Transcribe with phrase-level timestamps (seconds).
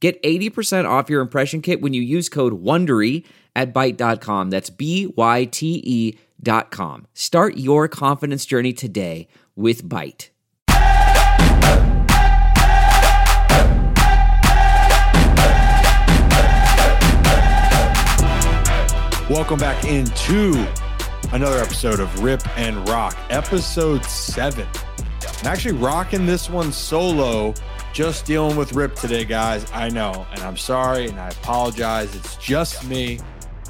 [0.00, 3.24] Get 80% off your impression kit when you use code WONDERY
[3.56, 4.50] at Byte.com.
[4.50, 7.08] That's B-Y-T-E dot com.
[7.14, 10.28] Start your confidence journey today with Byte.
[19.28, 20.64] Welcome back into
[21.32, 24.66] another episode of Rip and Rock, episode seven.
[25.40, 27.52] I'm actually rocking this one solo
[27.98, 29.66] just dealing with Rip today, guys.
[29.72, 32.14] I know, and I'm sorry, and I apologize.
[32.14, 33.18] It's just me.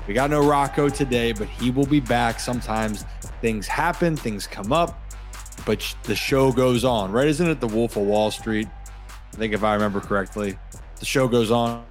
[0.06, 2.39] We got no Rocco today, but he will be back.
[2.39, 3.06] Sometimes
[3.41, 5.00] things happen, things come up,
[5.64, 7.27] but the show goes on, right?
[7.27, 8.69] Isn't it the Wolf of Wall Street?
[9.33, 10.58] I think if I remember correctly,
[10.97, 11.86] the show goes on.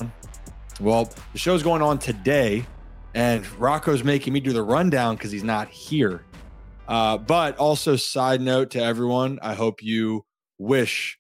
[0.80, 2.68] Well, the show's going on today,
[3.16, 6.24] and Rocco's making me do the rundown because he's not here.
[6.88, 10.24] Uh, but also, side note to everyone, I hope you
[10.60, 11.18] wish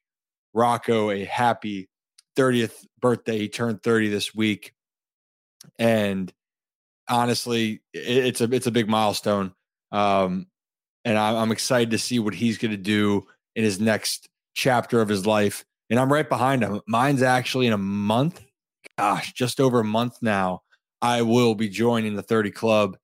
[0.57, 1.87] Rocco a happy
[2.35, 3.37] 30th birthday.
[3.37, 4.73] He turned 30 this week.
[5.77, 6.33] And
[7.07, 9.53] honestly, it's a it's a big milestone.
[9.91, 10.47] Um,
[11.05, 15.07] and I'm excited to see what he's going to do in his next chapter of
[15.07, 15.63] his life.
[15.89, 16.81] And I'm right behind him.
[16.85, 18.43] Mine's actually in a month.
[18.97, 20.63] Gosh, just over a month now.
[21.01, 22.97] I will be joining the 30 club.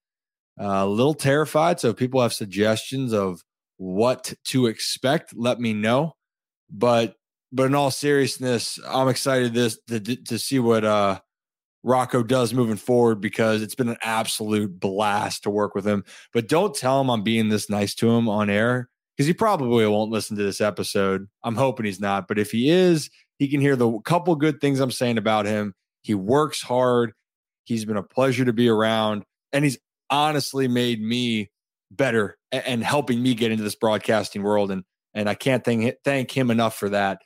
[0.59, 1.79] Uh, a little terrified.
[1.79, 3.41] So if people have suggestions of
[3.77, 6.15] what to expect, let me know.
[6.69, 7.15] But
[7.53, 11.19] but in all seriousness, I'm excited this to, to see what uh,
[11.83, 16.03] Rocco does moving forward because it's been an absolute blast to work with him.
[16.33, 19.85] But don't tell him I'm being this nice to him on air because he probably
[19.85, 21.27] won't listen to this episode.
[21.43, 24.79] I'm hoping he's not, but if he is, he can hear the couple good things
[24.79, 25.75] I'm saying about him.
[26.01, 27.13] He works hard.
[27.65, 29.77] He's been a pleasure to be around, and he's
[30.09, 31.51] honestly made me
[31.91, 34.71] better and helping me get into this broadcasting world.
[34.71, 34.83] And
[35.13, 37.21] and I can't thank thank him enough for that.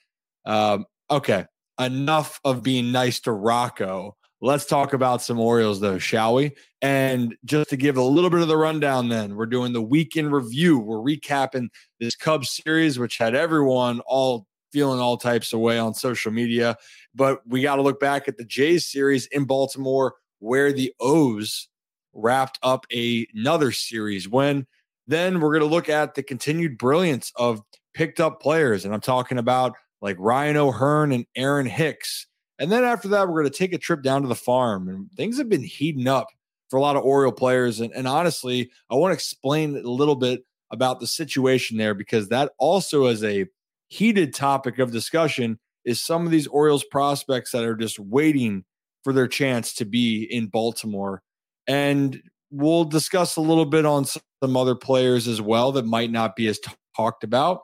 [0.47, 1.45] Um, okay,
[1.79, 4.15] enough of being nice to Rocco.
[4.39, 6.53] Let's talk about some Orioles, though, shall we?
[6.81, 10.31] And just to give a little bit of the rundown, then we're doing the weekend
[10.31, 10.79] review.
[10.79, 11.67] We're recapping
[11.99, 16.77] this Cubs series, which had everyone all feeling all types of way on social media.
[17.15, 21.67] But we got to look back at the Jays series in Baltimore, where the O's
[22.13, 24.29] wrapped up a, another series.
[24.29, 24.67] When
[25.07, 27.61] then we're going to look at the continued brilliance of
[27.93, 28.85] picked up players.
[28.85, 32.27] And I'm talking about like Ryan O'Hearn and Aaron Hicks.
[32.59, 34.89] And then after that, we're going to take a trip down to the farm.
[34.89, 36.27] And things have been heating up
[36.69, 37.79] for a lot of Oriole players.
[37.79, 42.29] And, and honestly, I want to explain a little bit about the situation there because
[42.29, 43.45] that also is a
[43.87, 48.65] heated topic of discussion is some of these Orioles prospects that are just waiting
[49.03, 51.21] for their chance to be in Baltimore.
[51.65, 52.21] And
[52.51, 56.47] we'll discuss a little bit on some other players as well that might not be
[56.47, 57.61] as t- talked about.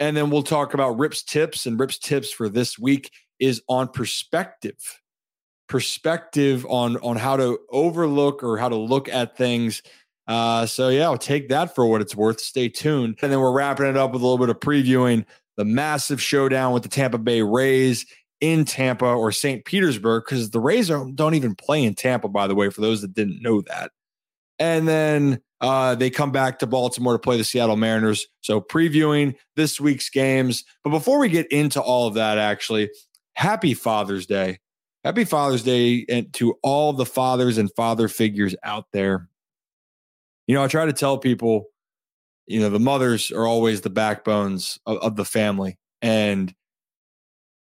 [0.00, 1.66] And then we'll talk about Rip's tips.
[1.66, 5.00] And Rip's tips for this week is on perspective.
[5.68, 9.82] Perspective on on how to overlook or how to look at things.
[10.26, 12.40] Uh, so yeah, I'll take that for what it's worth.
[12.40, 13.18] Stay tuned.
[13.22, 15.24] And then we're wrapping it up with a little bit of previewing
[15.56, 18.06] the massive showdown with the Tampa Bay Rays
[18.40, 19.64] in Tampa or St.
[19.64, 23.00] Petersburg, because the Rays don't, don't even play in Tampa, by the way, for those
[23.00, 23.90] that didn't know that.
[24.58, 28.26] And then uh, they come back to Baltimore to play the Seattle Mariners.
[28.40, 30.64] So previewing this week's games.
[30.84, 32.90] But before we get into all of that, actually,
[33.34, 34.60] happy Father's Day.
[35.04, 39.28] Happy Father's Day and to all the fathers and father figures out there.
[40.46, 41.66] You know, I try to tell people,
[42.46, 45.78] you know, the mothers are always the backbones of, of the family.
[46.02, 46.54] And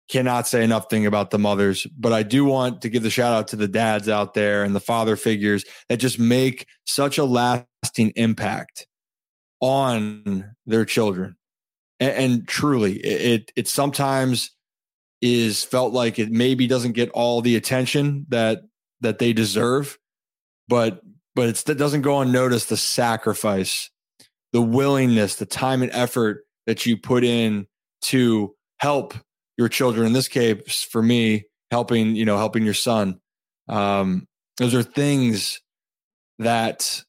[0.09, 3.33] cannot say enough thing about the mothers, but I do want to give the shout
[3.33, 7.25] out to the dads out there and the father figures that just make such a
[7.25, 8.87] lasting impact
[9.61, 11.37] on their children.
[12.01, 14.51] And, and truly, it it sometimes
[15.23, 18.63] is felt like it maybe doesn't get all the attention that
[19.01, 19.99] that they deserve,
[20.69, 21.01] but
[21.35, 23.91] but it doesn't go unnoticed the sacrifice,
[24.53, 27.67] the willingness, the time and effort that you put in
[28.03, 29.15] to help
[29.57, 33.21] your children in this case for me helping you know helping your son
[33.69, 34.27] um,
[34.59, 35.61] those are things
[36.39, 37.03] that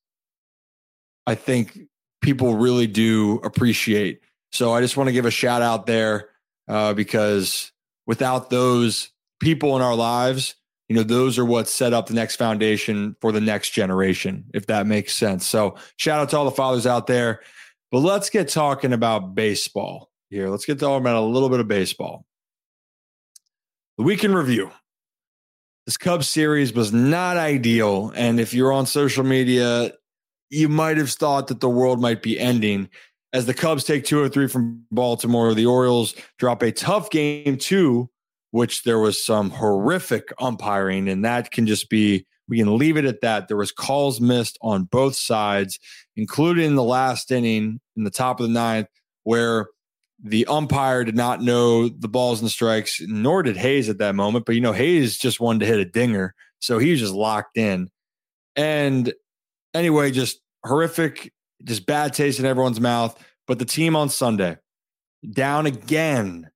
[1.27, 1.77] i think
[2.21, 4.21] people really do appreciate
[4.51, 6.29] so i just want to give a shout out there
[6.67, 7.71] uh, because
[8.07, 10.55] without those people in our lives,
[10.87, 14.67] you know, those are what set up the next foundation for the next generation, if
[14.67, 15.45] that makes sense.
[15.45, 17.41] So shout out to all the fathers out there.
[17.91, 20.49] But let's get talking about baseball here.
[20.49, 22.25] Let's get talking about a little bit of baseball.
[23.97, 24.71] The weekend review.
[25.85, 28.11] This Cubs series was not ideal.
[28.13, 29.93] And if you're on social media,
[30.49, 32.89] you might have thought that the world might be ending
[33.31, 35.53] as the Cubs take two or three from Baltimore.
[35.53, 38.09] The Orioles drop a tough game two,
[38.51, 43.05] which there was some horrific umpiring, and that can just be we can leave it
[43.05, 43.47] at that.
[43.47, 45.79] There was calls missed on both sides,
[46.17, 48.87] including the last inning in the top of the ninth,
[49.23, 49.67] where
[50.25, 54.45] the umpire did not know the balls and strikes, nor did Hays at that moment.
[54.45, 57.57] But you know, Hays just wanted to hit a dinger, so he was just locked
[57.57, 57.89] in.
[58.55, 59.13] And
[59.75, 61.31] anyway, just horrific,
[61.63, 63.17] just bad taste in everyone's mouth.
[63.45, 64.57] But the team on Sunday,
[65.31, 66.49] down again,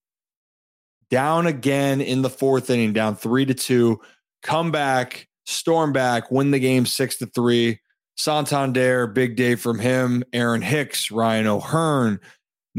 [1.12, 4.02] down again in the fourth inning, down three to two,
[4.42, 7.80] come back, storm back, win the game six to three.
[8.18, 10.24] Santander, big day from him.
[10.34, 12.20] Aaron Hicks, Ryan O'Hearn,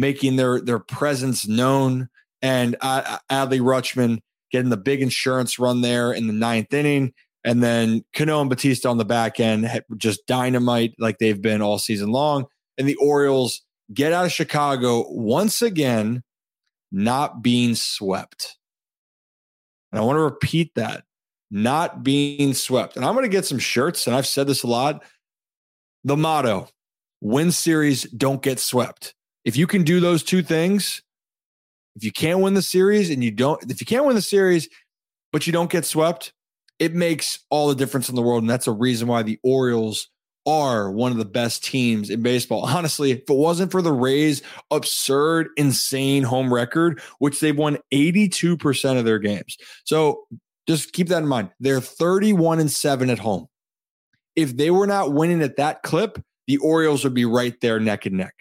[0.00, 2.08] making their their presence known,
[2.42, 4.18] and uh, Adley Rutschman
[4.50, 7.12] getting the big insurance run there in the ninth inning.
[7.44, 11.78] And then Cano and Bautista on the back end, just dynamite like they've been all
[11.78, 12.46] season long.
[12.76, 13.62] And the Orioles
[13.94, 16.22] get out of Chicago once again,
[16.92, 18.58] not being swept.
[19.90, 21.04] And I want to repeat that
[21.50, 22.96] not being swept.
[22.96, 25.02] And I'm going to get some shirts, and I've said this a lot.
[26.04, 26.68] The motto
[27.20, 29.14] win series, don't get swept.
[29.44, 31.02] If you can do those two things,
[31.96, 34.68] if you can't win the series and you don't, if you can't win the series,
[35.32, 36.32] but you don't get swept,
[36.78, 38.42] it makes all the difference in the world.
[38.42, 40.08] And that's a reason why the Orioles
[40.46, 42.64] are one of the best teams in baseball.
[42.66, 48.98] Honestly, if it wasn't for the Rays' absurd, insane home record, which they've won 82%
[48.98, 49.56] of their games.
[49.84, 50.26] So
[50.66, 51.50] just keep that in mind.
[51.60, 53.46] They're 31 and 7 at home.
[54.36, 58.06] If they were not winning at that clip, the Orioles would be right there neck
[58.06, 58.34] and neck.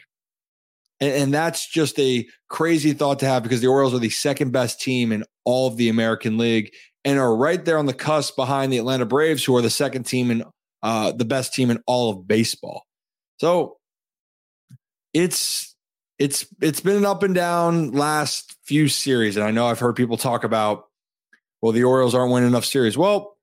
[1.01, 4.51] And, and that's just a crazy thought to have because the Orioles are the second
[4.51, 6.73] best team in all of the American League
[7.05, 10.03] and are right there on the cusp behind the Atlanta Braves, who are the second
[10.03, 10.43] team and
[10.83, 12.83] uh, the best team in all of baseball.
[13.39, 13.77] So
[15.13, 15.75] it's
[16.17, 19.95] it's it's been an up and down last few series, and I know I've heard
[19.95, 20.85] people talk about,
[21.61, 22.97] well, the Orioles aren't winning enough series.
[22.97, 23.37] Well,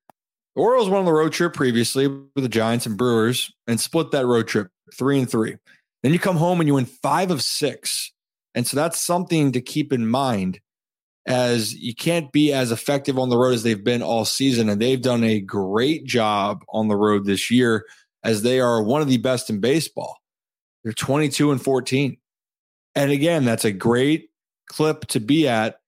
[0.54, 4.10] the Orioles won on the road trip previously with the Giants and Brewers and split
[4.10, 5.56] that road trip three and three.
[6.06, 8.12] Then you come home and you win five of six.
[8.54, 10.60] And so that's something to keep in mind
[11.26, 14.68] as you can't be as effective on the road as they've been all season.
[14.68, 17.86] And they've done a great job on the road this year
[18.22, 20.18] as they are one of the best in baseball.
[20.84, 22.16] They're 22 and 14.
[22.94, 24.30] And again, that's a great
[24.68, 25.80] clip to be at.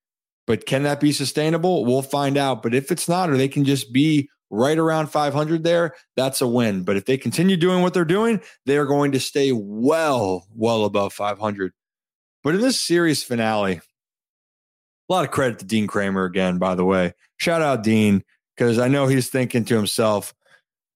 [0.49, 1.85] But can that be sustainable?
[1.85, 2.65] We'll find out.
[2.65, 6.49] But if it's not, or they can just be right around 500 there, that's a
[6.49, 6.83] win.
[6.83, 10.85] But if they continue doing what they're doing, they are going to stay well, well
[10.85, 11.73] above 500.
[12.43, 13.81] But in this series finale,
[15.09, 17.15] a lot of credit to Dean Kremer again, by the way.
[17.37, 18.25] Shout out Dean,
[18.56, 20.35] because I know he's thinking to himself,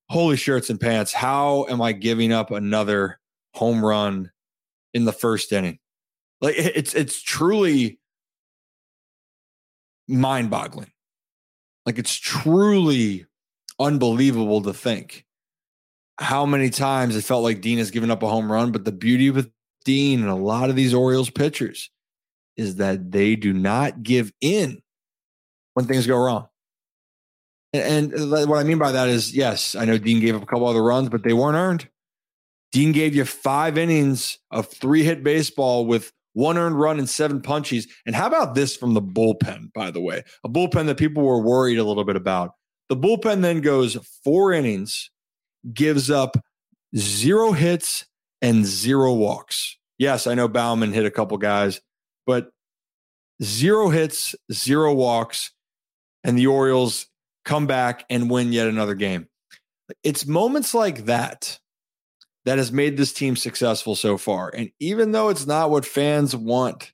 [0.09, 3.19] holy shirts and pants, how am I giving up another
[3.55, 4.31] home run
[4.95, 5.79] in the first inning?
[6.41, 8.01] Like it's it's truly
[10.09, 10.91] mind-boggling.
[11.87, 13.27] Like it's truly
[13.79, 15.25] unbelievable to think
[16.19, 18.73] how many times it felt like Dean has given up a home run.
[18.73, 19.51] But the beauty with
[19.85, 21.91] Dean and a lot of these Orioles pitchers
[22.57, 24.83] is that they do not give in
[25.75, 26.49] when things go wrong.
[27.73, 30.47] And, and what I mean by that is, yes, I know Dean gave up a
[30.47, 31.89] couple other runs, but they weren't earned.
[32.71, 37.41] Dean gave you five innings of three hit baseball with one earned run and seven
[37.41, 37.87] punchies.
[38.07, 40.23] And how about this from the bullpen, by the way?
[40.45, 42.53] A bullpen that people were worried a little bit about.
[42.93, 45.11] The bullpen then goes four innings,
[45.73, 46.37] gives up
[46.95, 48.05] zero hits
[48.43, 49.79] and zero walks.
[49.97, 51.81] Yes, I know Baumann hit a couple guys,
[52.27, 52.51] but
[53.43, 55.53] zero hits, zero walks,
[56.23, 57.07] and the Orioles
[57.47, 59.27] come back and win yet another game.
[60.05, 61.61] It's moments like that
[62.45, 64.51] that has made this team successful so far.
[64.55, 66.93] And even though it's not what fans want,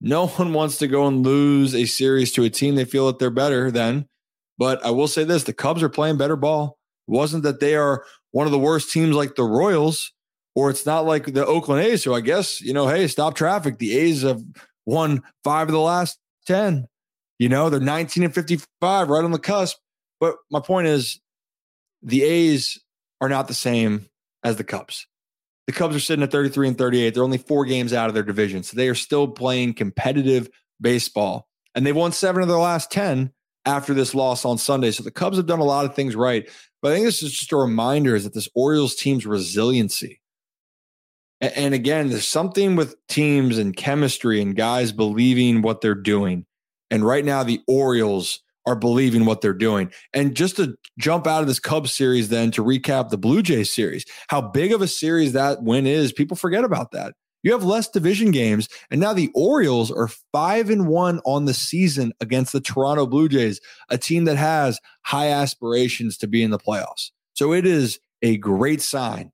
[0.00, 3.20] no one wants to go and lose a series to a team they feel that
[3.20, 4.08] they're better than.
[4.60, 6.78] But I will say this the Cubs are playing better ball.
[7.08, 10.12] It wasn't that they are one of the worst teams like the Royals,
[10.54, 12.02] or it's not like the Oakland A's.
[12.04, 13.78] So I guess, you know, hey, stop traffic.
[13.78, 14.42] The A's have
[14.84, 16.86] won five of the last 10.
[17.38, 19.78] You know, they're 19 and 55, right on the cusp.
[20.20, 21.18] But my point is,
[22.02, 22.78] the A's
[23.22, 24.10] are not the same
[24.44, 25.06] as the Cubs.
[25.66, 27.14] The Cubs are sitting at 33 and 38.
[27.14, 28.62] They're only four games out of their division.
[28.62, 30.50] So they are still playing competitive
[30.82, 31.46] baseball.
[31.74, 33.32] And they've won seven of their last 10
[33.66, 34.90] after this loss on Sunday.
[34.90, 36.48] So the Cubs have done a lot of things right.
[36.82, 40.20] But I think this is just a reminder is that this Orioles team's resiliency.
[41.40, 46.44] And again, there's something with teams and chemistry and guys believing what they're doing.
[46.90, 49.90] And right now, the Orioles are believing what they're doing.
[50.12, 53.72] And just to jump out of this Cubs series, then to recap the Blue Jays
[53.72, 57.14] series, how big of a series that win is, people forget about that.
[57.42, 61.54] You have less division games, and now the Orioles are five and one on the
[61.54, 66.50] season against the Toronto Blue Jays, a team that has high aspirations to be in
[66.50, 67.10] the playoffs.
[67.34, 69.32] So it is a great sign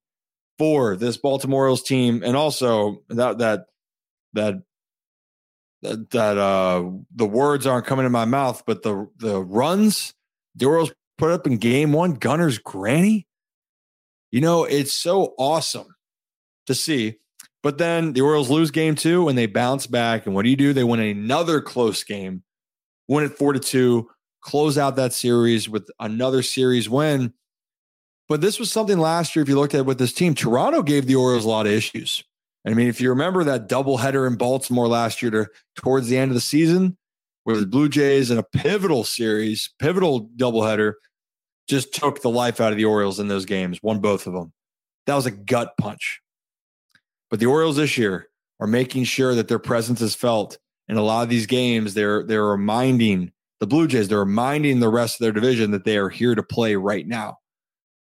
[0.57, 3.65] for this Baltimore Orioles team, and also that that
[4.33, 4.55] that
[5.81, 10.13] that, that uh the words aren't coming in my mouth, but the the runs
[10.55, 13.27] the Orioles put up in game one, Gunnar's granny.
[14.31, 15.95] You know, it's so awesome
[16.65, 17.17] to see.
[17.63, 20.25] But then the Orioles lose game two and they bounce back.
[20.25, 20.73] And what do you do?
[20.73, 22.43] They win another close game,
[23.07, 24.09] win it four to two,
[24.41, 27.33] close out that series with another series win.
[28.29, 30.81] But this was something last year, if you looked at it with this team, Toronto
[30.81, 32.23] gave the Orioles a lot of issues.
[32.65, 36.31] I mean, if you remember that doubleheader in Baltimore last year to towards the end
[36.31, 36.97] of the season,
[37.45, 40.93] where the Blue Jays in a pivotal series, pivotal doubleheader,
[41.69, 44.51] just took the life out of the Orioles in those games, won both of them.
[45.05, 46.21] That was a gut punch.
[47.29, 48.29] But the Orioles this year
[48.59, 50.57] are making sure that their presence is felt
[50.87, 51.93] in a lot of these games.
[51.93, 55.97] They're they're reminding the Blue Jays, they're reminding the rest of their division that they
[55.97, 57.37] are here to play right now.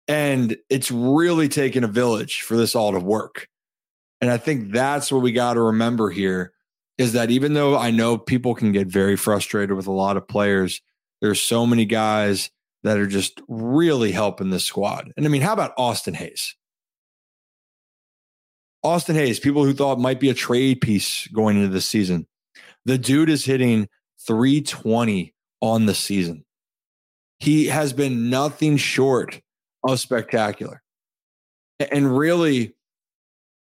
[0.07, 3.47] And it's really taken a village for this all to work.
[4.21, 6.53] And I think that's what we got to remember here
[6.97, 10.27] is that even though I know people can get very frustrated with a lot of
[10.27, 10.81] players,
[11.21, 12.50] there's so many guys
[12.83, 15.12] that are just really helping this squad.
[15.15, 16.55] And I mean, how about Austin Hays?
[18.84, 22.27] Austin Hays, people who thought might be a trade piece going into the season.
[22.86, 23.89] The dude is hitting
[24.25, 26.46] 320 on the season.
[27.39, 29.41] He has been nothing short
[29.88, 30.81] of spectacular.
[31.91, 32.75] And really,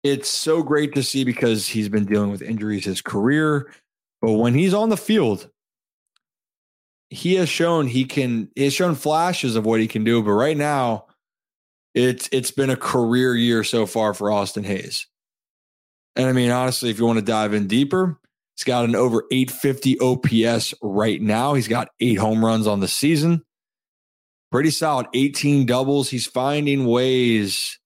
[0.02, 3.70] it's so great to see because he's been dealing with injuries his career.
[4.20, 5.48] But when he's on the field,
[7.10, 10.22] he has shown he can, he has shown flashes of what he can do.
[10.22, 11.06] But right now,
[11.94, 15.06] it's it's been a career year so far for Austin Hays.
[16.16, 18.18] And I mean, honestly, if you want to dive in deeper,
[18.56, 21.54] he's got an over 850 OPS right now.
[21.54, 23.42] He's got eight home runs on the season.
[24.50, 26.10] Pretty solid, 18 doubles.
[26.10, 27.78] He's finding ways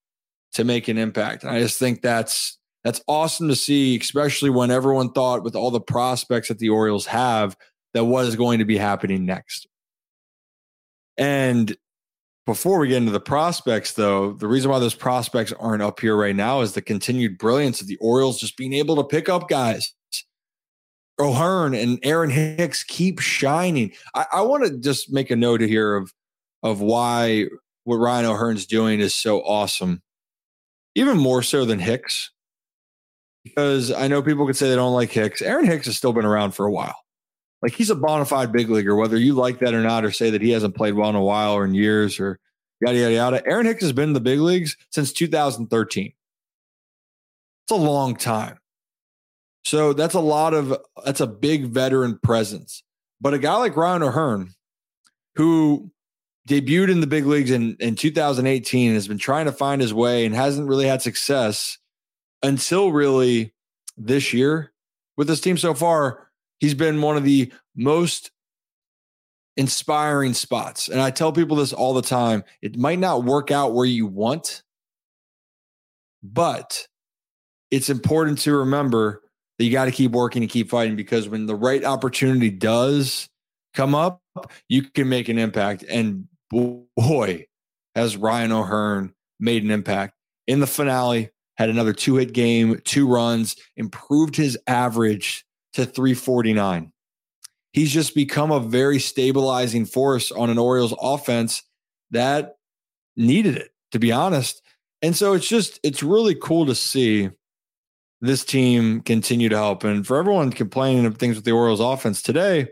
[0.54, 1.44] to make an impact.
[1.44, 5.70] And I just think that's that's awesome to see, especially when everyone thought with all
[5.70, 7.56] the prospects that the Orioles have
[7.94, 9.66] that what is going to be happening next.
[11.16, 11.74] And
[12.46, 16.16] before we get into the prospects, though, the reason why those prospects aren't up here
[16.16, 19.48] right now is the continued brilliance of the Orioles just being able to pick up
[19.48, 19.94] guys.
[21.18, 23.92] O'Hearn and Aaron Hicks keep shining.
[24.14, 26.12] I, I want to just make a note here of
[26.62, 27.46] of why
[27.84, 30.02] what Ryan O'Hearn's doing is so awesome,
[30.94, 32.30] even more so than Hicks.
[33.44, 35.42] Because I know people could say they don't like Hicks.
[35.42, 37.03] Aaron Hicks has still been around for a while.
[37.64, 40.28] Like he's a bona fide big leaguer, whether you like that or not, or say
[40.28, 42.38] that he hasn't played well in a while or in years or
[42.82, 43.46] yada, yada, yada.
[43.46, 46.12] Aaron Hicks has been in the big leagues since 2013.
[47.64, 48.58] It's a long time.
[49.64, 52.82] So that's a lot of, that's a big veteran presence.
[53.18, 54.50] But a guy like Ryan O'Hearn,
[55.36, 55.90] who
[56.46, 60.26] debuted in the big leagues in, in 2018 has been trying to find his way
[60.26, 61.78] and hasn't really had success
[62.42, 63.54] until really
[63.96, 64.70] this year
[65.16, 66.28] with this team so far
[66.64, 68.30] he's been one of the most
[69.56, 70.88] inspiring spots.
[70.88, 74.06] And I tell people this all the time it might not work out where you
[74.06, 74.62] want,
[76.22, 76.88] but
[77.70, 79.22] it's important to remember
[79.58, 83.28] that you got to keep working and keep fighting because when the right opportunity does
[83.74, 84.22] come up,
[84.68, 85.84] you can make an impact.
[85.88, 87.46] And boy,
[87.94, 90.14] has Ryan O'Hearn made an impact
[90.46, 95.43] in the finale, had another two hit game, two runs, improved his average
[95.74, 96.92] to 349.
[97.72, 101.62] He's just become a very stabilizing force on an Orioles offense
[102.10, 102.56] that
[103.16, 104.62] needed it, to be honest.
[105.02, 107.30] And so it's just, it's really cool to see
[108.20, 109.84] this team continue to help.
[109.84, 112.68] And for everyone complaining of things with the Orioles offense today,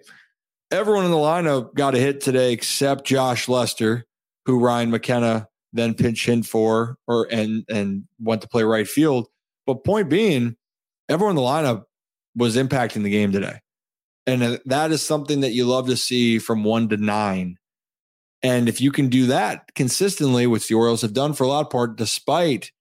[0.70, 4.06] everyone in the lineup got a hit today except Josh Lester,
[4.46, 9.28] who Ryan McKenna then pinch hit for or and and went to play right field.
[9.66, 10.56] But point being,
[11.08, 11.84] everyone in the lineup
[12.36, 13.60] was impacting the game today.
[14.26, 17.58] And that is something that you love to see from one to nine.
[18.42, 21.70] And if you can do that consistently, which the Orioles have done for a lot
[21.70, 22.72] part, despite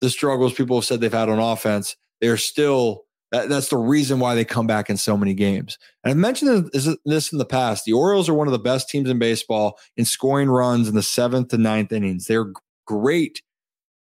[0.00, 4.20] the struggles people have said they've had on offense, they're still That, that's the reason
[4.20, 5.78] why they come back in so many games.
[6.04, 7.84] And I've mentioned this in the past.
[7.84, 11.02] The Orioles are one of the best teams in baseball in scoring runs in the
[11.02, 12.26] seventh to ninth innings.
[12.26, 12.52] They're
[12.86, 13.42] great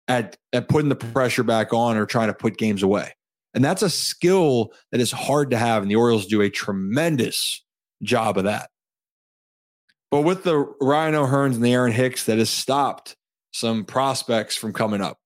[0.09, 3.15] at, at putting the pressure back on or trying to put games away.
[3.55, 5.83] And that's a skill that is hard to have.
[5.83, 7.65] And the Orioles do a tremendous
[8.03, 8.71] job of that.
[10.11, 13.17] But with the Ryan O'Hearns and the Aaron Hicks, that has stopped
[13.53, 15.19] some prospects from coming up.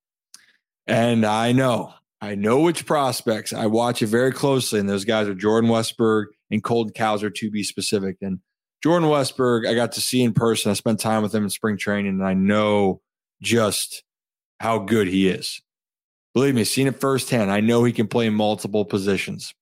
[0.86, 3.52] And I know I know which prospects.
[3.52, 7.50] I watch it very closely, and those guys are Jordan Westburg and Colton Cowser, to
[7.50, 8.16] be specific.
[8.22, 8.38] And
[8.82, 10.70] Jordan Westburg, I got to see in person.
[10.70, 13.02] I spent time with him in spring training, and I know
[13.42, 14.04] just
[14.58, 15.60] how good he is.
[16.34, 17.50] Believe me, seen it firsthand.
[17.50, 19.54] I know he can play multiple positions.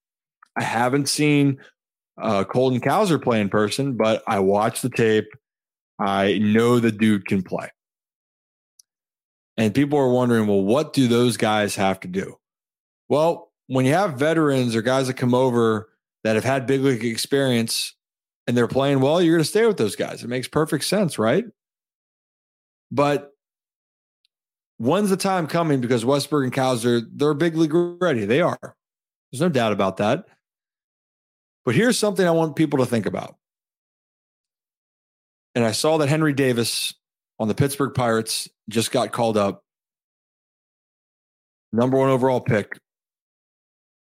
[0.55, 1.59] I haven't seen
[2.21, 5.27] uh, Colton Cowser play in person, but I watched the tape.
[5.99, 7.69] I know the dude can play.
[9.55, 12.37] And people are wondering, well, what do those guys have to do?
[13.07, 15.89] Well, when you have veterans or guys that come over
[16.23, 17.95] that have had big league experience
[18.47, 20.23] and they're playing well, you're going to stay with those guys.
[20.23, 21.45] It makes perfect sense, right?
[22.91, 23.32] But
[24.83, 25.81] when's the time coming?
[25.81, 28.25] Because Westburg and Cowser, they're big league ready.
[28.25, 28.75] They are.
[29.31, 30.25] There's no doubt about that.
[31.65, 33.37] But here's something I want people to think about.
[35.55, 36.93] And I saw that Henry Davis
[37.39, 39.63] on the Pittsburgh Pirates just got called up.
[41.71, 42.77] Number one overall pick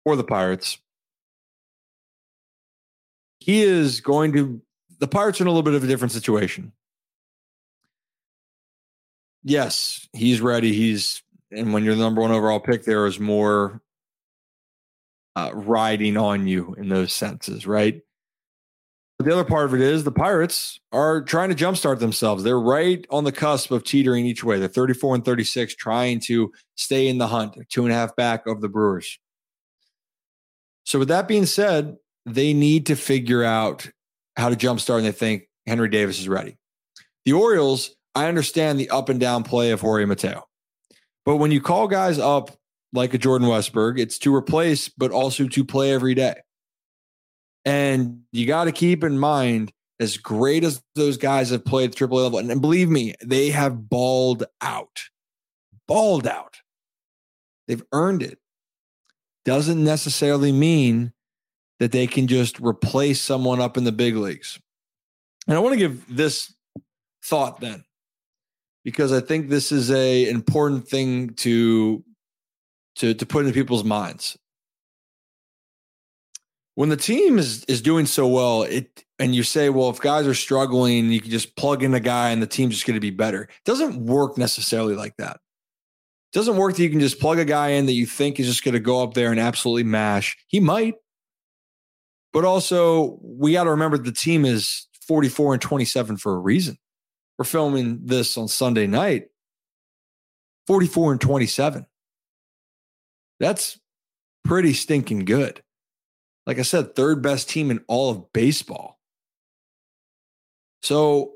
[0.05, 0.79] for the Pirates.
[3.39, 4.61] He is going to,
[4.99, 6.73] the Pirates are in a little bit of a different situation.
[9.45, 10.73] Yes, he's ready.
[10.73, 13.83] He's, and when you're the number one overall pick, there is more
[15.37, 18.01] uh, riding on you in those senses, right?
[19.19, 22.43] But the other part of it is the Pirates are trying to jumpstart themselves.
[22.43, 24.59] They're right on the cusp of teetering each way.
[24.59, 27.57] They're 34 and 36, trying to stay in the hunt.
[27.69, 29.19] Two and a half back of the Brewers.
[30.85, 31.97] So, with that being said,
[32.27, 33.89] they need to figure out
[34.37, 36.57] how to jumpstart, and they think Henry Davis is ready.
[37.25, 40.45] The Orioles, I understand the up and down play of Jorge Mateo.
[41.25, 42.51] But when you call guys up
[42.93, 46.37] like a Jordan Westburg, it's to replace, but also to play every day.
[47.65, 51.97] And you got to keep in mind, as great as those guys have played at
[51.97, 55.01] AAA level, and believe me, they have balled out,
[55.89, 56.57] balled out.
[57.67, 58.39] They've earned it
[59.45, 61.13] doesn't necessarily mean
[61.79, 64.59] that they can just replace someone up in the big leagues.
[65.47, 66.55] And I want to give this
[67.25, 67.85] thought then,
[68.85, 72.05] because I think this is a important thing to
[72.97, 74.37] to to put into people's minds.
[76.75, 80.27] When the team is is doing so well, it and you say, well, if guys
[80.27, 83.01] are struggling, you can just plug in a guy and the team's just going to
[83.01, 83.43] be better.
[83.45, 87.45] It doesn't work necessarily like that It doesn't work that you can just plug a
[87.45, 90.37] guy in that you think is just going to go up there and absolutely mash.
[90.49, 90.95] He might.
[92.33, 96.77] But also, we got to remember the team is 44 and 27 for a reason.
[97.39, 99.29] We're filming this on Sunday night.
[100.67, 101.87] 44 and 27.
[103.41, 103.79] That's
[104.45, 105.63] pretty stinking good.
[106.47, 108.99] Like I said, third best team in all of baseball.
[110.83, 111.33] So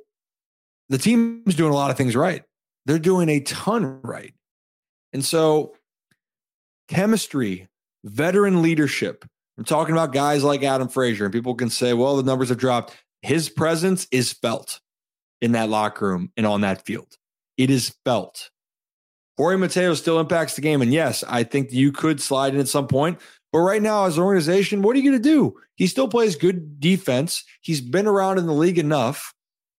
[0.89, 2.43] the team's doing a lot of things right.
[2.87, 4.35] They're doing a ton right.
[5.13, 5.75] And so,
[6.89, 7.69] chemistry,
[8.05, 9.25] veteran leadership.
[9.57, 12.59] I'm talking about guys like Adam Frazier, and people can say, well, the numbers have
[12.59, 12.97] dropped.
[13.23, 14.81] His presence is felt
[15.41, 17.17] in that locker room and on that field.
[17.57, 18.51] It is felt.
[19.37, 20.83] Jorge Mateo still impacts the game.
[20.83, 23.21] And yes, I think you could slide in at some point.
[23.53, 25.55] But right now, as an organization, what are you going to do?
[25.77, 27.45] He still plays good defense.
[27.61, 29.33] He's been around in the league enough,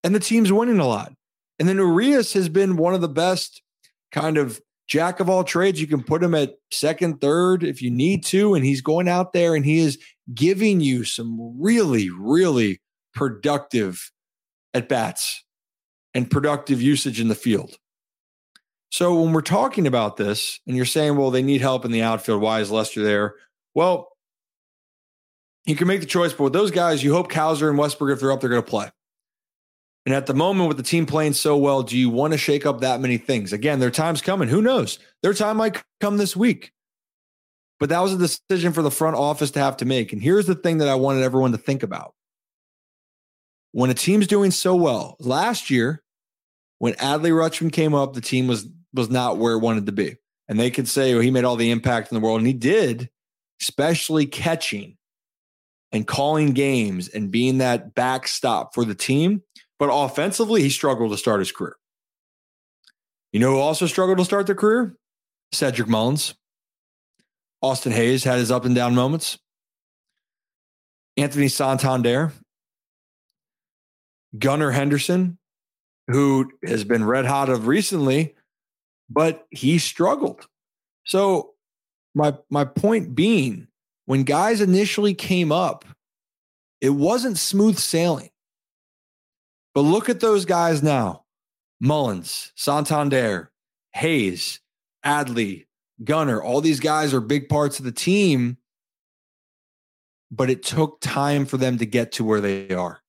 [0.03, 1.13] and the team's winning a lot.
[1.59, 3.61] And then Urias has been one of the best
[4.11, 5.79] kind of jack of all trades.
[5.79, 8.55] You can put him at second, third if you need to.
[8.55, 9.99] And he's going out there and he is
[10.33, 12.81] giving you some really, really
[13.13, 14.11] productive
[14.73, 15.43] at bats
[16.13, 17.77] and productive usage in the field.
[18.91, 22.01] So when we're talking about this and you're saying, well, they need help in the
[22.01, 23.35] outfield, why is Lester there?
[23.75, 24.09] Well,
[25.65, 28.19] you can make the choice, but with those guys, you hope Cowser and Westburg, if
[28.19, 28.89] they're up, they're going to play.
[30.05, 32.65] And at the moment, with the team playing so well, do you want to shake
[32.65, 33.53] up that many things?
[33.53, 34.49] Again, their time's coming.
[34.49, 34.97] Who knows?
[35.21, 36.71] Their time might come this week.
[37.79, 40.11] But that was a decision for the front office to have to make.
[40.11, 42.13] And here's the thing that I wanted everyone to think about.
[43.71, 46.03] When a team's doing so well, last year,
[46.79, 50.17] when Adley Rutschman came up, the team was was not where it wanted to be.
[50.47, 52.39] And they could say, well, he made all the impact in the world.
[52.39, 53.09] And he did,
[53.61, 54.97] especially catching
[55.91, 59.43] and calling games and being that backstop for the team.
[59.77, 61.75] But offensively, he struggled to start his career.
[63.31, 64.95] You know who also struggled to start their career?
[65.51, 66.33] Cedric Mullins.
[67.61, 69.37] Austin Hays had his up and down moments.
[71.17, 72.31] Anthony Santander,
[74.37, 75.37] Gunnar Henderson,
[76.07, 78.35] who has been red hot of recently,
[79.09, 80.47] but he struggled.
[81.05, 81.53] So
[82.13, 83.67] my my point being,
[84.05, 85.85] when guys initially came up,
[86.81, 88.29] it wasn't smooth sailing.
[89.73, 91.25] But look at those guys now.
[91.79, 93.51] Mullins, Santander,
[93.93, 94.59] Hays,
[95.05, 95.67] Adley,
[96.03, 98.57] Gunnar, all these guys are big parts of the team,
[100.31, 103.01] but it took time for them to get to where they are.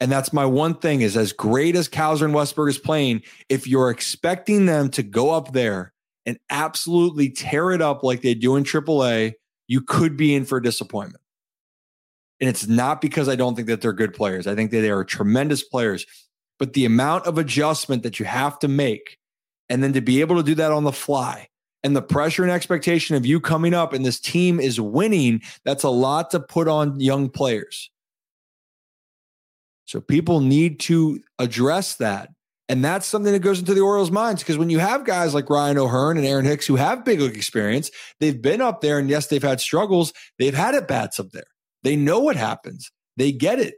[0.00, 3.66] And that's my one thing is as great as Cowser and Westburg is playing, if
[3.68, 5.92] you're expecting them to go up there
[6.24, 9.34] and absolutely tear it up like they do in AAA,
[9.68, 11.22] you could be in for disappointment.
[12.40, 14.46] And it's not because I don't think that they're good players.
[14.46, 16.06] I think that they are tremendous players.
[16.58, 19.18] But the amount of adjustment that you have to make,
[19.68, 21.48] and then to be able to do that on the fly,
[21.82, 25.82] and the pressure and expectation of you coming up and this team is winning, that's
[25.82, 27.90] a lot to put on young players.
[29.90, 32.28] So people need to address that.
[32.68, 35.50] And that's something that goes into the Orioles' minds because when you have guys like
[35.50, 39.10] Ryan O'Hearn and Aaron Hicks who have big league experience, they've been up there and
[39.10, 40.12] yes, they've had struggles.
[40.38, 41.42] They've had at bats up there.
[41.82, 42.92] They know what happens.
[43.16, 43.74] They get it.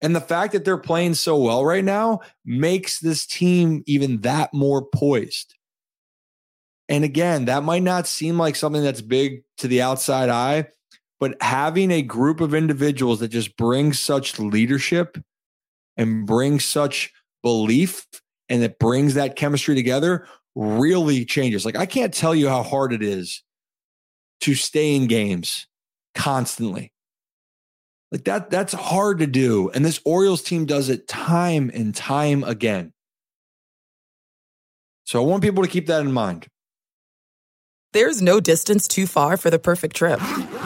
[0.00, 4.54] And the fact that they're playing so well right now makes this team even that
[4.54, 5.56] more poised.
[6.88, 10.68] And again, that might not seem like something that's big to the outside eye,
[11.18, 15.18] but having a group of individuals that just bring such leadership
[15.96, 18.06] and bring such belief
[18.48, 21.64] and that brings that chemistry together really changes.
[21.64, 23.42] Like, I can't tell you how hard it is
[24.40, 25.66] to stay in games
[26.14, 26.92] constantly.
[28.12, 29.70] Like that, that's hard to do.
[29.70, 32.92] And this Orioles team does it time and time again.
[35.04, 36.46] So I want people to keep that in mind.
[37.92, 40.20] There's no distance too far for the perfect trip.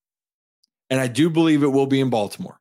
[0.91, 2.59] And I do believe it will be in Baltimore.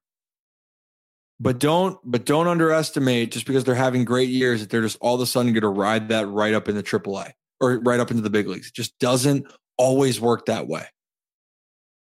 [1.38, 5.16] But don't but don't underestimate just because they're having great years that they're just all
[5.16, 8.10] of a sudden going to ride that right up in into AAA or right up
[8.10, 8.68] into the big leagues.
[8.68, 10.84] It just doesn't always work that way.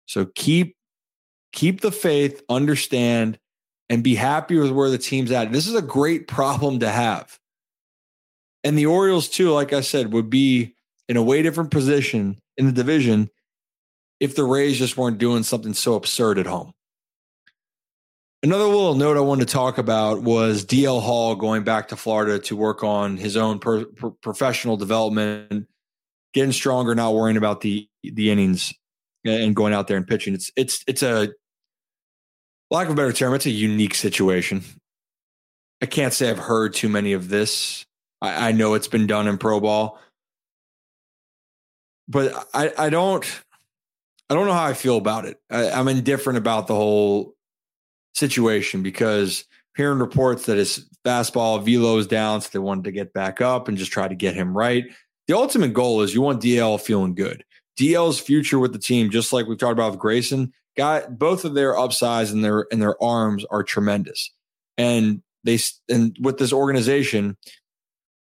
[0.07, 0.77] So keep
[1.53, 3.39] keep the faith, understand,
[3.89, 5.53] and be happy with where the team's at.
[5.53, 7.39] This is a great problem to have.
[8.63, 10.75] And the Orioles, too, like I said, would be
[11.09, 13.31] in a way different position in the division
[14.25, 16.73] if the Rays just weren't doing something so absurd at home.
[18.43, 22.39] Another little note I wanted to talk about was DL Hall going back to Florida
[22.41, 25.67] to work on his own per, per, professional development,
[26.33, 28.73] getting stronger, not worrying about the the innings
[29.25, 30.35] and going out there and pitching.
[30.35, 31.29] It's it's it's a
[32.71, 34.63] lack of a better term, it's a unique situation.
[35.83, 37.85] I can't say I've heard too many of this.
[38.23, 39.99] I, I know it's been done in pro ball,
[42.09, 43.25] but I, I don't
[44.31, 45.39] I don't know how I feel about it.
[45.51, 47.35] I, I'm indifferent about the whole
[48.15, 49.45] situation because
[49.77, 53.69] hearing reports that his fastball velo is down, so they wanted to get back up
[53.69, 54.85] and just try to get him right.
[55.27, 57.45] The ultimate goal is you want DL feeling good.
[57.79, 61.55] DL's future with the team, just like we've talked about with Grayson, got both of
[61.55, 64.33] their upsides and their and their arms are tremendous.
[64.79, 65.59] And they
[65.89, 67.37] and with this organization,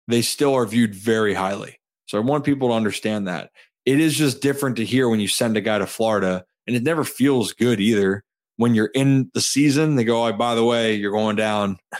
[0.07, 1.79] they still are viewed very highly.
[2.05, 3.51] So I want people to understand that.
[3.85, 6.83] It is just different to hear when you send a guy to Florida, and it
[6.83, 8.23] never feels good either.
[8.57, 11.77] When you're in the season, they go, oh, by the way, you're going down.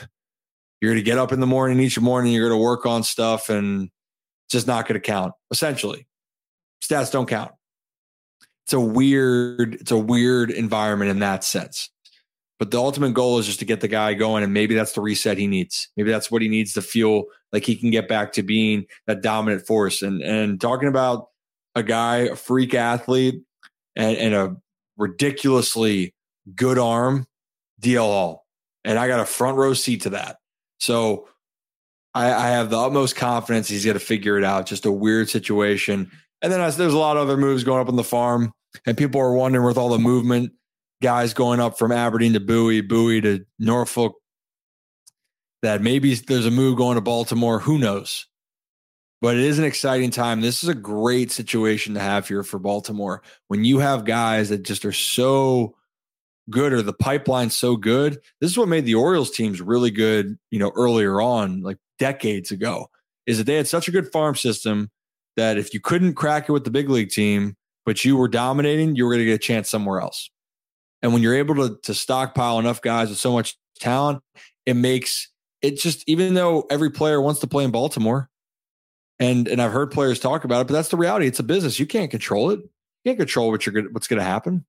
[0.82, 3.02] You're going to get up in the morning each morning, you're going to work on
[3.02, 3.90] stuff, and
[4.46, 6.06] it's just not going to count, essentially.
[6.82, 7.52] Stats don't count
[8.70, 11.90] it's a weird it's a weird environment in that sense
[12.60, 15.00] but the ultimate goal is just to get the guy going and maybe that's the
[15.00, 18.32] reset he needs maybe that's what he needs to feel like he can get back
[18.32, 21.29] to being that dominant force and and talking about
[21.74, 23.42] a guy a freak athlete
[23.96, 24.56] and, and a
[24.96, 26.14] ridiculously
[26.54, 27.26] good arm,
[27.80, 28.46] DL Hall.
[28.84, 30.38] And I got a front row seat to that.
[30.78, 31.28] So
[32.14, 34.66] I, I have the utmost confidence he's going to figure it out.
[34.66, 36.10] Just a weird situation.
[36.42, 38.52] And then I, there's a lot of other moves going up on the farm,
[38.86, 40.52] and people are wondering with all the movement,
[41.02, 44.14] guys going up from Aberdeen to Bowie, Bowie to Norfolk,
[45.62, 47.58] that maybe there's a move going to Baltimore.
[47.60, 48.26] Who knows?
[49.20, 50.40] But it is an exciting time.
[50.40, 54.62] This is a great situation to have here for Baltimore when you have guys that
[54.62, 55.74] just are so
[56.48, 58.18] good or the pipeline's so good.
[58.40, 62.50] This is what made the Orioles teams really good, you know, earlier on, like decades
[62.50, 62.88] ago,
[63.26, 64.90] is that they had such a good farm system
[65.36, 68.96] that if you couldn't crack it with the big league team, but you were dominating,
[68.96, 70.30] you were going to get a chance somewhere else.
[71.02, 74.22] And when you're able to, to stockpile enough guys with so much talent,
[74.64, 75.28] it makes
[75.60, 78.29] it just, even though every player wants to play in Baltimore,
[79.20, 81.26] and and I've heard players talk about it, but that's the reality.
[81.26, 81.78] It's a business.
[81.78, 82.60] You can't control it.
[82.60, 84.64] You can't control what you're what's going to happen.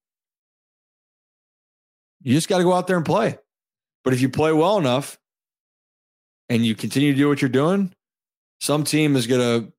[2.22, 3.38] You just got to go out there and play.
[4.04, 5.18] But if you play well enough
[6.50, 7.94] and you continue to do what you're doing,
[8.60, 9.74] some team is going to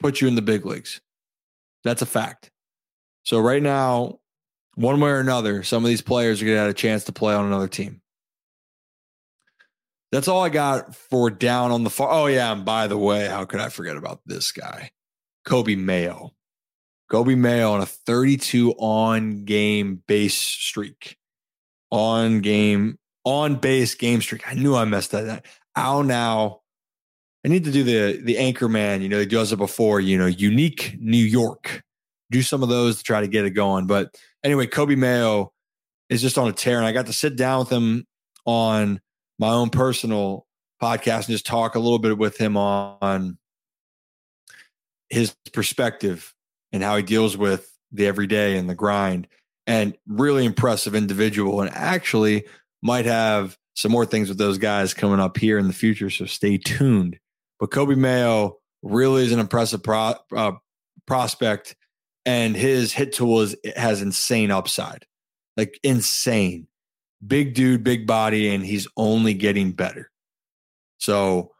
[0.00, 1.00] put you in the big leagues.
[1.84, 2.50] That's a fact.
[3.24, 4.18] So right now,
[4.74, 7.12] one way or another, some of these players are going to have a chance to
[7.12, 8.00] play on another team.
[10.10, 12.10] That's all I got for down on the far.
[12.10, 14.90] Oh yeah, and by the way, how could I forget about this guy,
[15.46, 16.32] Coby Mayo?
[17.10, 21.16] Coby Mayo on a 32 on game base streak,
[21.90, 24.48] on game on base game streak.
[24.48, 25.28] I knew I messed that.
[25.28, 25.46] up.
[25.74, 26.60] How now?
[27.44, 29.02] I need to do the the anchor man.
[29.02, 30.00] You know, he does it before.
[30.00, 31.82] You know, unique New York.
[32.30, 33.86] Do some of those to try to get it going.
[33.86, 35.52] But anyway, Coby Mayo
[36.10, 38.06] is just on a tear, and I got to sit down with him
[38.44, 39.00] on
[39.38, 40.46] my own personal
[40.82, 43.38] podcast and just talk a little bit with him on
[45.08, 46.34] his perspective
[46.72, 49.28] and how he deals with the everyday and the grind.
[49.66, 52.46] And really impressive individual and actually
[52.82, 56.10] might have some more things with those guys coming up here in the future.
[56.10, 57.18] So stay tuned.
[57.60, 60.52] But Coby Mayo really is an impressive pro, uh,
[61.06, 61.76] prospect
[62.28, 65.06] and his hit tool is has insane upside.
[65.56, 66.66] Like insane
[67.26, 70.10] big dude, big body, and he's only getting better.
[70.98, 71.52] So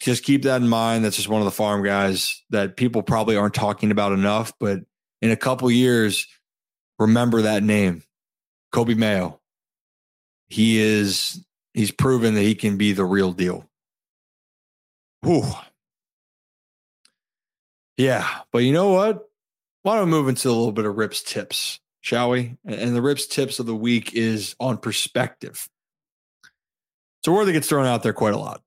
[0.00, 1.04] just keep that in mind.
[1.04, 4.52] That's just one of the farm guys that people probably aren't talking about enough.
[4.60, 4.80] But
[5.20, 6.26] in a couple years,
[6.98, 8.02] remember that name,
[8.72, 9.40] Coby Mayo.
[10.48, 13.68] He is he's proven that he can be the real deal.
[15.22, 15.44] Whew.
[17.96, 19.28] Yeah, but you know what?
[19.82, 21.80] Why don't we move into a little bit of Rip's tips?
[22.00, 22.56] Shall we?
[22.64, 25.68] And the Rips tips of the week is on perspective.
[27.20, 28.62] It's a word that gets thrown out there quite a lot.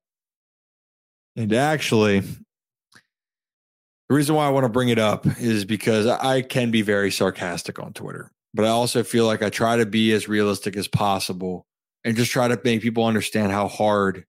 [1.35, 6.69] And actually, the reason why I want to bring it up is because I can
[6.71, 10.27] be very sarcastic on Twitter, but I also feel like I try to be as
[10.27, 11.65] realistic as possible
[12.03, 14.25] and just try to make people understand how hard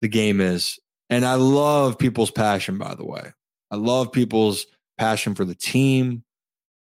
[0.00, 0.78] the game is.
[1.10, 3.32] And I love people's passion, by the way.
[3.70, 4.64] I love people's
[4.96, 6.24] passion for the team,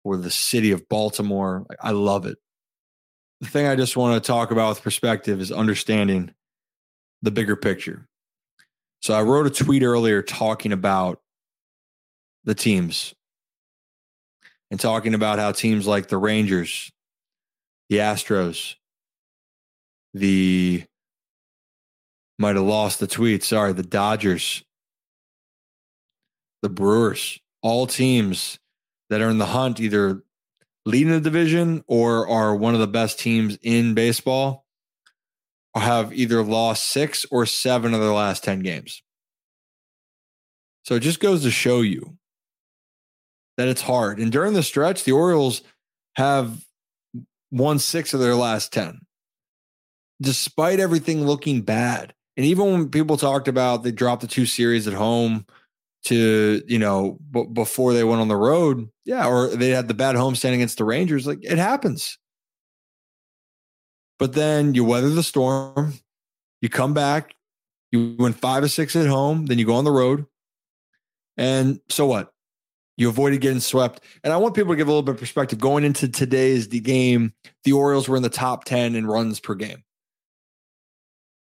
[0.07, 1.67] or the city of Baltimore.
[1.83, 2.39] I love it.
[3.41, 6.33] The thing I just want to talk about with perspective is understanding
[7.23, 8.07] the bigger picture.
[9.03, 11.21] So I wrote a tweet earlier talking about
[12.45, 13.15] the teams
[14.71, 16.93] and talking about how teams like the Rangers,
[17.91, 18.77] the Astros,
[20.15, 20.85] the
[22.39, 24.63] might have lost the tweet, sorry, the Dodgers,
[26.63, 28.61] the Brewers, all teams
[29.11, 30.23] that are in the hunt, either
[30.85, 34.65] leading the division or are one of the best teams in baseball,
[35.75, 39.03] have either lost six or seven of their last 10 games.
[40.85, 42.17] So it just goes to show you
[43.57, 44.19] that it's hard.
[44.19, 45.63] And during the stretch, the Orioles
[46.15, 46.65] have
[47.51, 49.01] won six of their last 10,
[50.21, 52.15] despite everything looking bad.
[52.37, 55.47] And even when people talked about they dropped the two series at home
[56.07, 59.95] to you know b- before they went on the road yeah or they had the
[59.95, 62.19] bad homestand against the rangers like it happens.
[64.19, 65.95] But then you weather the storm
[66.61, 67.35] you come back
[67.93, 70.27] you win five or six at home then you go on the road.
[71.37, 72.33] And so what?
[72.97, 74.01] You avoided getting swept.
[74.25, 76.81] And i want people to give a little bit of perspective going into today's the
[76.81, 77.35] game.
[77.65, 79.85] The orioles were in the top 10 in runs per game.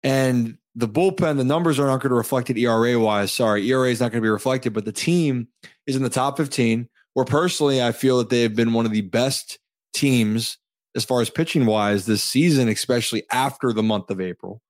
[0.02, 3.32] And the bullpen, the numbers are not going to reflect it ERA wise.
[3.32, 5.48] Sorry, ERA is not going to be reflected, but the team
[5.86, 6.88] is in the top 15.
[7.14, 9.58] Where personally, I feel that they have been one of the best
[9.92, 10.58] teams
[10.94, 14.62] as far as pitching wise this season, especially after the month of April.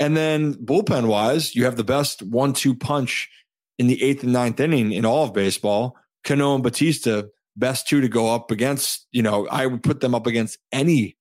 [0.00, 3.30] And then bullpen wise, you have the best one two punch
[3.78, 5.96] in the eighth and ninth inning in all of baseball.
[6.24, 9.06] Cano and Bautista, best two to go up against.
[9.12, 11.16] You know, I would put them up against any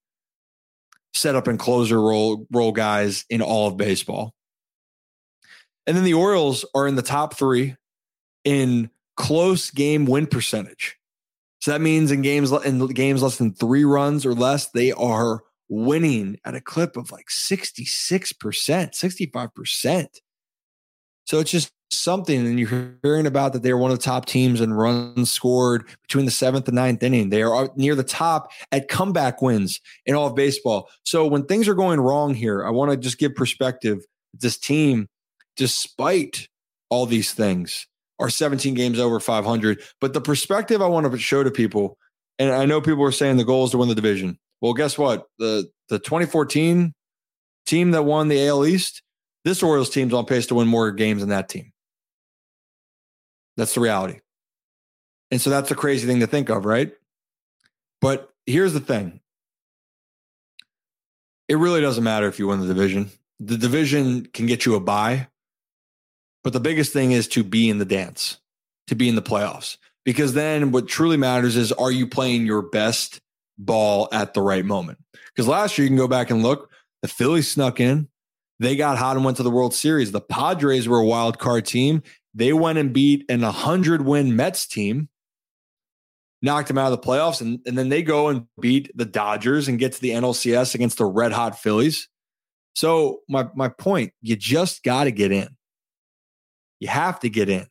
[1.14, 4.34] setup and closer role role guys in all of baseball.
[5.86, 7.76] And then the Orioles are in the top three
[8.44, 10.98] in close game win percentage.
[11.60, 15.42] So that means in games in games less than three runs or less, they are
[15.70, 17.86] winning at a clip of like 66%,
[18.44, 20.08] 65%.
[21.26, 22.46] So it's just something.
[22.46, 26.26] And you're hearing about that they're one of the top teams in runs scored between
[26.26, 27.30] the seventh and ninth inning.
[27.30, 30.90] They are near the top at comeback wins in all of baseball.
[31.04, 34.06] So when things are going wrong here, I want to just give perspective.
[34.34, 35.10] This team,
[35.58, 36.48] despite
[36.90, 37.88] all these things,
[38.20, 39.82] are 17 games over 500.
[40.00, 41.98] But the perspective I want to show to people,
[42.40, 44.40] and I know people are saying the goal is to win the division.
[44.62, 45.26] Well, guess what?
[45.40, 46.94] The the 2014
[47.66, 49.04] team that won the AL East,
[49.44, 51.73] this Orioles team's on pace to win more games than that team.
[53.58, 54.20] That's the reality.
[55.32, 56.94] And so that's a crazy thing to think of, right?
[58.02, 59.20] But here's the thing
[61.48, 63.10] it really doesn't matter if you win the division.
[63.40, 65.28] The division can get you a bye,
[66.44, 68.40] but the biggest thing is to be in the dance,
[68.88, 69.78] to be in the playoffs.
[70.06, 73.22] Because then what truly matters is are you playing your best
[73.58, 75.00] ball at the right moment?
[75.34, 76.70] Because last year, you can go back and look,
[77.02, 78.08] the Phillies snuck in.
[78.60, 80.12] They got hot and went to the World Series.
[80.12, 82.04] The Padres were a wild card team.
[82.34, 85.10] They went and beat an 100 win Mets team,
[86.42, 89.68] knocked them out of the playoffs, and, and then they go and beat the Dodgers
[89.68, 92.10] and get to the NLCS against the red hot Phillies.
[92.76, 95.50] So, my, my point, you just got to get in.
[96.80, 97.68] You have to get in.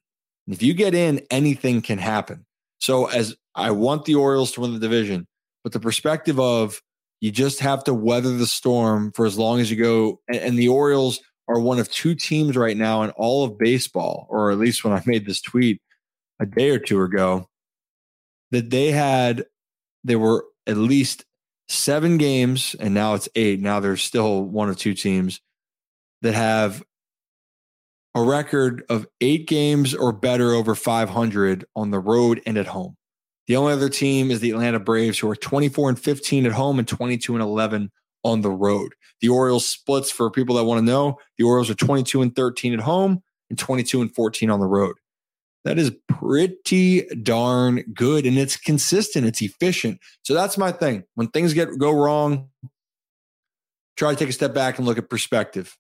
[0.46, 2.46] And if you get in, anything can happen.
[2.79, 5.27] So, as I want the Orioles to win the division,
[5.64, 6.81] but the perspective of
[7.20, 10.20] you just have to weather the storm for as long as you go.
[10.29, 14.26] And, and the Orioles are one of two teams right now in all of baseball,
[14.31, 15.81] or at least when I made this tweet
[16.40, 17.48] a day or two ago,
[18.50, 19.46] that they had,
[20.05, 21.24] there were at least
[21.68, 23.61] seven games, and now it's eight.
[23.61, 25.40] Now there's still one of two teams
[26.22, 26.83] that have
[28.14, 32.96] a record of eight games or better over 500 on the road and at home.
[33.46, 36.78] The only other team is the Atlanta Braves, who are 24 and 15 at home
[36.78, 37.90] and 22 and 11
[38.24, 38.94] on the road.
[39.20, 41.18] The Orioles splits for people that want to know.
[41.38, 44.96] The Orioles are 22 and 13 at home and 22 and 14 on the road.
[45.64, 50.00] That is pretty darn good and it's consistent, it's efficient.
[50.22, 51.04] So that's my thing.
[51.14, 52.48] When things get go wrong,
[53.96, 55.76] try to take a step back and look at perspective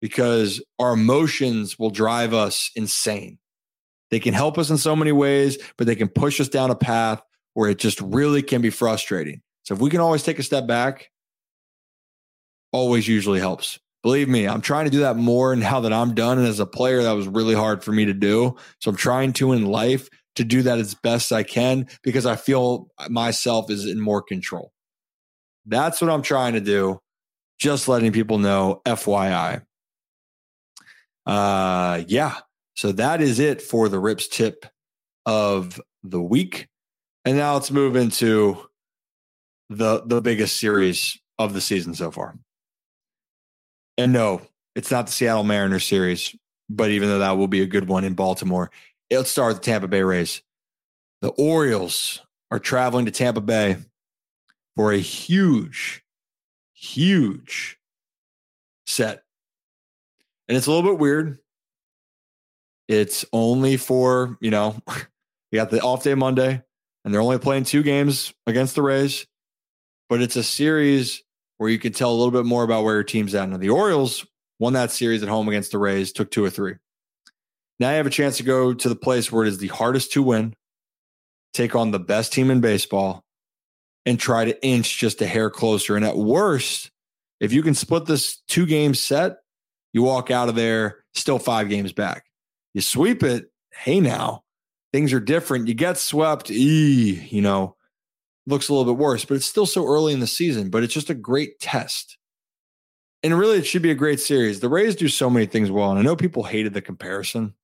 [0.00, 3.38] because our emotions will drive us insane.
[4.10, 6.74] They can help us in so many ways, but they can push us down a
[6.74, 7.22] path
[7.54, 9.42] where it just really can be frustrating.
[9.62, 11.11] So if we can always take a step back
[12.72, 13.78] always usually helps.
[14.02, 16.38] Believe me, I'm trying to do that more now that I'm done.
[16.38, 18.56] And as a player, that was really hard for me to do.
[18.80, 22.36] So I'm trying to in life to do that as best I can because I
[22.36, 24.72] feel myself is in more control.
[25.66, 26.98] That's what I'm trying to do.
[27.60, 29.62] Just letting people know, FYI.
[31.26, 32.38] Uh, yeah.
[32.74, 34.66] So that is it for the Rips tip
[35.26, 36.68] of the week.
[37.24, 38.58] And now let's move into
[39.70, 42.36] the the biggest series of the season so far.
[43.98, 44.42] And no,
[44.74, 46.34] it's not the Seattle Mariners series,
[46.68, 48.70] but even though that will be a good one in Baltimore,
[49.10, 50.42] it'll start the Tampa Bay Rays.
[51.20, 53.76] The Orioles are traveling to Tampa Bay
[54.76, 56.02] for a huge,
[56.72, 57.78] huge
[58.86, 59.22] set.
[60.48, 61.38] And it's a little bit weird.
[62.88, 64.76] It's only for, you know,
[65.50, 66.62] you got the off day Monday,
[67.04, 69.26] and they're only playing two games against the Rays,
[70.08, 71.22] but it's a series
[71.62, 73.48] where you could tell a little bit more about where your team's at.
[73.48, 74.26] Now, the Orioles
[74.58, 76.74] won that series at home against the Rays, took two or three.
[77.78, 80.12] Now you have a chance to go to the place where it is the hardest
[80.12, 80.54] to win,
[81.52, 83.24] take on the best team in baseball,
[84.04, 85.94] and try to inch just a hair closer.
[85.94, 86.90] And at worst,
[87.38, 89.36] if you can split this two game set,
[89.92, 92.24] you walk out of there still five games back.
[92.74, 94.42] You sweep it, hey, now
[94.92, 95.68] things are different.
[95.68, 97.76] You get swept, ee, you know,
[98.46, 100.70] looks a little bit worse, but it's still so early in the season.
[100.70, 102.18] But it's just a great test.
[103.22, 104.60] And really, it should be a great series.
[104.60, 105.90] The Rays do so many things well.
[105.90, 107.54] And I know people hated the comparison.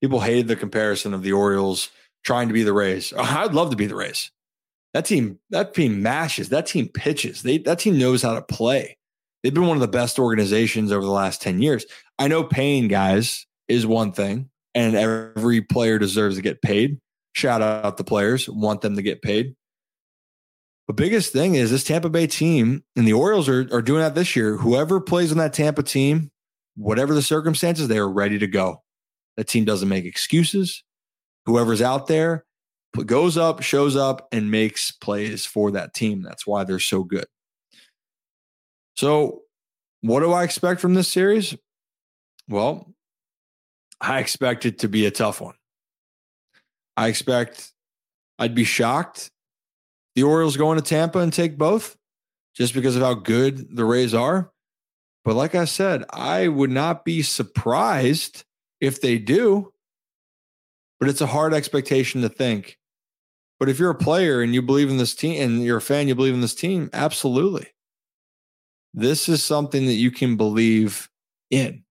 [0.00, 1.90] People hated the comparison of the Orioles
[2.24, 3.12] trying to be the Rays.
[3.18, 4.30] I'd love to be the Rays.
[4.94, 6.48] That team, that team mashes.
[6.48, 7.42] That team pitches.
[7.42, 8.96] They, that team knows how to play.
[9.42, 11.86] They've been one of the best organizations over the last 10 years.
[12.18, 16.98] I know paying guys is one thing, and every player deserves to get paid.
[17.34, 19.54] Shout out the players, want them to get paid.
[20.88, 24.14] The biggest thing is this Tampa Bay team and the Orioles are, are doing that
[24.14, 24.56] this year.
[24.56, 26.30] Whoever plays on that Tampa team,
[26.76, 28.82] whatever the circumstances, they are ready to go.
[29.36, 30.82] That team doesn't make excuses.
[31.44, 32.46] Whoever's out there
[33.04, 36.22] goes up, shows up, and makes plays for that team.
[36.22, 37.26] That's why they're so good.
[38.96, 39.42] So,
[40.00, 41.54] what do I expect from this series?
[42.48, 42.94] Well,
[44.00, 45.54] I expect it to be a tough one.
[46.98, 47.72] I expect
[48.38, 49.30] I'd be shocked
[50.18, 51.96] the Orioles go into Tampa and take both
[52.52, 54.50] just because of how good the Rays are.
[55.24, 58.42] But like I said, I would not be surprised
[58.80, 59.72] if they do.
[60.98, 62.78] But it's a hard expectation to think.
[63.60, 66.08] But if you're a player and you believe in this team and you're a fan,
[66.08, 67.68] you believe in this team, absolutely.
[68.92, 71.08] This is something that you can believe
[71.48, 71.84] in.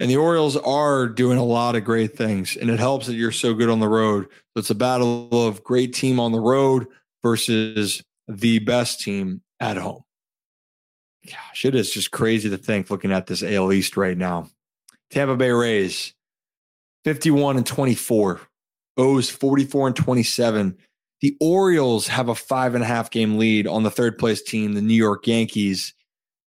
[0.00, 3.32] And the Orioles are doing a lot of great things, and it helps that you're
[3.32, 4.26] so good on the road.
[4.30, 6.86] So it's a battle of great team on the road
[7.22, 10.04] versus the best team at home.
[11.26, 14.48] Gosh, it is just crazy to think looking at this AL East right now.
[15.10, 16.14] Tampa Bay Rays,
[17.04, 18.40] 51 and 24.
[18.98, 20.76] O's 44 and 27.
[21.20, 24.74] The Orioles have a five and a half game lead on the third place team,
[24.74, 25.94] the New York Yankees.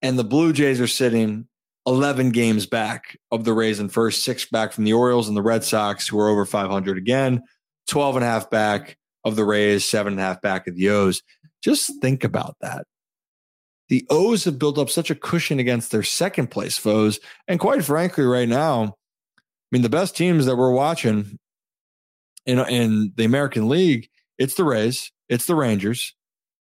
[0.02, 1.48] And the Blue Jays are sitting
[1.88, 5.42] 11 games back of the Rays in first, six back from the Orioles and the
[5.42, 7.42] Red Sox, who are over 500 again,
[7.88, 10.90] 12 and a half back of the Rays, seven and a half back of the
[10.90, 11.24] O's.
[11.64, 12.86] Just think about that.
[13.90, 17.22] The O's have built up such a cushion against their second place foes.
[17.48, 18.92] And quite frankly, right now, I
[19.72, 21.40] mean, the best teams that we're watching
[22.46, 26.14] in, in the American League, it's the Rays, it's the Rangers.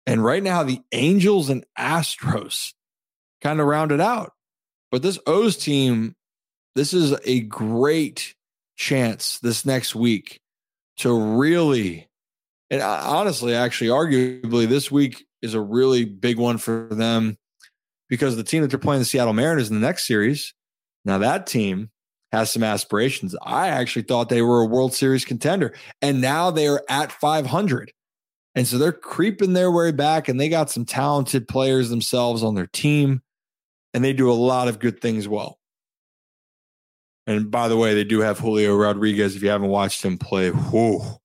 [0.05, 2.73] And right now, the Angels and Astros
[3.41, 4.33] kind of rounded out.
[4.93, 6.15] But this O's team,
[6.77, 8.35] this is a great
[8.77, 10.39] chance this next week
[10.99, 12.09] to really,
[12.71, 17.39] and honestly, actually, arguably, this week is a really big one for them
[18.11, 20.53] because the team that they're playing, the Seattle Mariners, in the next series,
[21.07, 21.91] now that team
[22.31, 23.35] has some aspirations.
[23.43, 27.93] I actually thought they were a World Series contender, and now they are at 500.
[28.55, 32.55] And so they're creeping their way back, and they got some talented players themselves on
[32.55, 33.23] their team
[33.95, 35.59] and they do a lot of good things well.
[37.27, 39.37] And by the way, they do have Julio Rodriguez.
[39.37, 41.21] If you haven't watched him play, whoa,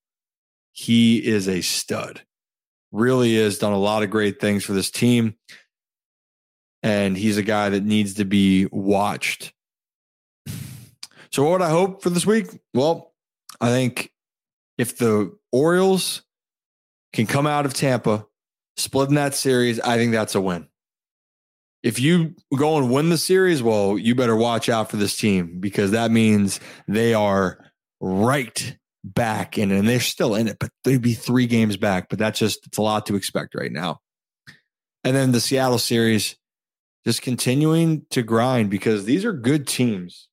[0.72, 2.22] he is a stud.
[2.92, 5.34] Really is done a lot of great things for this team.
[6.82, 9.52] And he's a guy that needs to be watched.
[11.30, 12.46] So, what would I hope for this week?
[12.72, 13.12] Well,
[13.60, 14.12] I think
[14.78, 16.22] if the Orioles
[17.12, 18.26] can come out of Tampa,
[18.76, 20.68] splitting that series, I think that's a win
[21.82, 25.60] if you go and win the series, well, you better watch out for this team
[25.60, 27.64] because that means they are
[28.00, 32.08] right back in, and they're still in it, but they'd be three games back.
[32.08, 34.00] But that's just it's a lot to expect right now.
[35.04, 36.36] And then the Seattle series,
[37.06, 40.28] just continuing to grind because these are good teams.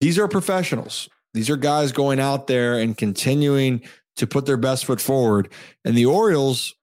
[0.00, 1.08] These are professionals.
[1.34, 3.82] These are guys going out there and continuing
[4.16, 5.50] to put their best foot forward.
[5.84, 6.74] And the Orioles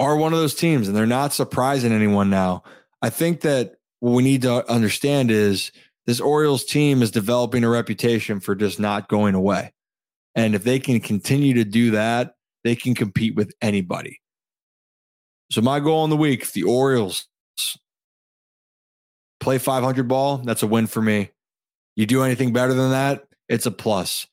[0.00, 2.64] are one of those teams and they're not surprising anyone now.
[3.02, 5.70] I think that what we need to understand is
[6.06, 9.72] this Orioles team is developing a reputation for just not going away.
[10.34, 12.34] And if they can continue to do that,
[12.64, 14.20] they can compete with anybody.
[15.50, 17.26] So my goal in the week, if the Orioles
[19.38, 21.30] play 500 ball, that's a win for me.
[21.94, 24.26] You do anything better than that, it's a plus.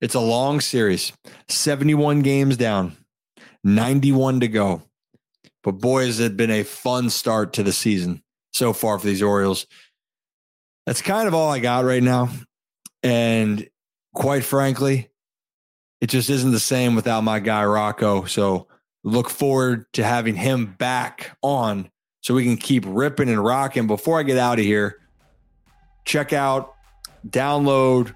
[0.00, 1.12] It's a long series,
[1.48, 2.96] 71 games down,
[3.64, 4.82] 91 to go.
[5.64, 8.22] But boy, has it been a fun start to the season
[8.54, 9.66] so far for these Orioles.
[10.86, 12.30] That's kind of all I got right now.
[13.02, 13.68] And
[14.14, 15.10] quite frankly,
[16.00, 18.24] it just isn't the same without my guy Rocco.
[18.24, 18.68] So
[19.02, 21.90] look forward to having him back on
[22.20, 23.86] so we can keep ripping and rocking.
[23.86, 25.00] Before I get out of here,
[26.04, 26.74] check out,
[27.28, 28.14] download,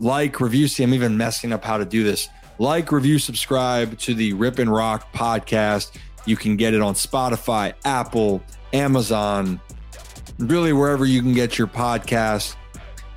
[0.00, 0.66] like, review.
[0.66, 2.28] See, I'm even messing up how to do this.
[2.58, 5.96] Like, review, subscribe to the Rip and Rock podcast.
[6.28, 8.42] You can get it on Spotify, Apple,
[8.74, 9.58] Amazon,
[10.38, 12.54] really wherever you can get your podcast.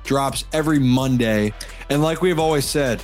[0.02, 1.52] Drops every Monday.
[1.90, 3.00] And like we've always said,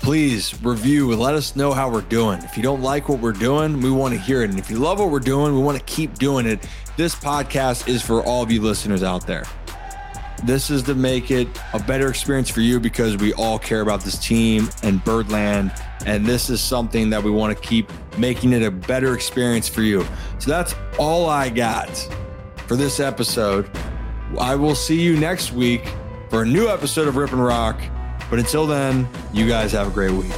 [0.00, 2.42] please review and let us know how we're doing.
[2.42, 4.50] If you don't like what we're doing, we want to hear it.
[4.50, 6.68] And if you love what we're doing, we want to keep doing it.
[6.96, 9.44] This podcast is for all of you listeners out there.
[10.44, 14.02] This is to make it a better experience for you because we all care about
[14.02, 15.72] this team and Birdland.
[16.04, 19.82] And this is something that we want to keep making it a better experience for
[19.82, 20.04] you.
[20.38, 21.96] So that's all I got
[22.66, 23.70] for this episode.
[24.38, 25.88] I will see you next week
[26.28, 27.80] for a new episode of Rip and Rock.
[28.28, 30.32] But until then, you guys have a great week.